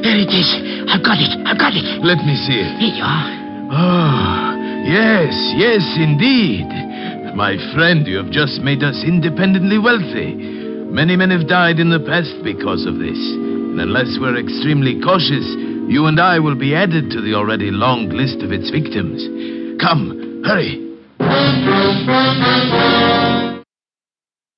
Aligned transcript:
Here 0.00 0.16
it 0.16 0.32
is. 0.32 0.48
I've 0.88 1.04
got 1.04 1.20
it. 1.20 1.32
I've 1.44 1.60
got 1.60 1.76
it. 1.76 1.84
Let 2.00 2.24
me 2.24 2.34
see 2.48 2.56
it. 2.56 2.70
Here 2.80 2.96
you 2.96 3.04
are. 3.04 3.28
Oh, 3.70 4.56
yes, 4.88 5.32
yes, 5.54 5.84
indeed. 6.00 6.66
My 7.36 7.54
friend, 7.76 8.06
you 8.06 8.16
have 8.16 8.32
just 8.32 8.60
made 8.60 8.82
us 8.82 9.04
independently 9.06 9.78
wealthy. 9.78 10.34
Many 10.90 11.16
men 11.16 11.30
have 11.30 11.46
died 11.46 11.78
in 11.78 11.90
the 11.90 12.00
past 12.00 12.34
because 12.42 12.84
of 12.86 12.98
this. 12.98 13.16
And 13.16 13.78
unless 13.80 14.18
we're 14.20 14.40
extremely 14.40 15.00
cautious, 15.00 15.46
you 15.86 16.06
and 16.06 16.18
I 16.18 16.40
will 16.40 16.58
be 16.58 16.74
added 16.74 17.10
to 17.10 17.20
the 17.20 17.34
already 17.34 17.70
long 17.70 18.08
list 18.08 18.42
of 18.42 18.50
its 18.50 18.70
victims. 18.70 19.22
Come, 19.80 20.42
hurry. 20.44 20.90